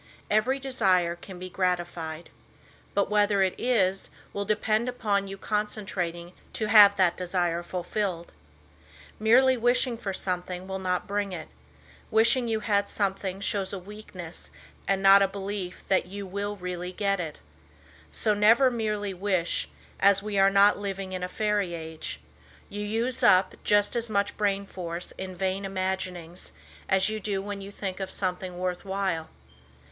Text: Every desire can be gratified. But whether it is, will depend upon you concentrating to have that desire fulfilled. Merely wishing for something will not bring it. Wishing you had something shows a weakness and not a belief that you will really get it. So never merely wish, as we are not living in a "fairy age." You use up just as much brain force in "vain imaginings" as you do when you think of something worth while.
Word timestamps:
Every 0.31 0.57
desire 0.57 1.15
can 1.15 1.37
be 1.37 1.47
gratified. 1.47 2.31
But 2.95 3.07
whether 3.11 3.43
it 3.43 3.53
is, 3.59 4.09
will 4.33 4.45
depend 4.45 4.89
upon 4.89 5.27
you 5.27 5.37
concentrating 5.37 6.33
to 6.53 6.65
have 6.65 6.95
that 6.97 7.15
desire 7.17 7.61
fulfilled. 7.61 8.31
Merely 9.19 9.57
wishing 9.57 9.99
for 9.99 10.11
something 10.11 10.67
will 10.67 10.79
not 10.79 11.05
bring 11.05 11.33
it. 11.33 11.49
Wishing 12.09 12.47
you 12.47 12.61
had 12.61 12.89
something 12.89 13.41
shows 13.41 13.73
a 13.73 13.77
weakness 13.77 14.49
and 14.87 15.03
not 15.03 15.21
a 15.21 15.27
belief 15.27 15.83
that 15.87 16.07
you 16.07 16.25
will 16.25 16.55
really 16.55 16.91
get 16.91 17.19
it. 17.19 17.39
So 18.09 18.33
never 18.33 18.71
merely 18.71 19.13
wish, 19.13 19.69
as 19.99 20.23
we 20.23 20.39
are 20.39 20.49
not 20.49 20.79
living 20.79 21.11
in 21.13 21.21
a 21.21 21.29
"fairy 21.29 21.75
age." 21.75 22.19
You 22.69 22.81
use 22.83 23.21
up 23.21 23.53
just 23.63 23.95
as 23.95 24.09
much 24.09 24.35
brain 24.35 24.65
force 24.65 25.13
in 25.19 25.35
"vain 25.35 25.63
imaginings" 25.63 26.53
as 26.89 27.07
you 27.09 27.19
do 27.19 27.39
when 27.39 27.61
you 27.61 27.69
think 27.69 27.99
of 27.99 28.09
something 28.09 28.57
worth 28.57 28.83
while. 28.83 29.29